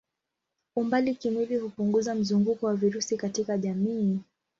Umbali 0.75 1.15
kimwili 1.15 1.57
hupunguza 1.57 2.15
mzunguko 2.15 2.65
wa 2.65 2.75
virusi 2.75 3.17
katika 3.17 3.57
jamii. 3.57 4.19